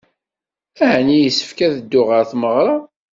Ɛni 0.93 1.17
yessefk 1.19 1.59
ad 1.65 1.73
dduɣ 1.81 2.07
ɣer 2.11 2.23
tmeɣra? 2.31 2.75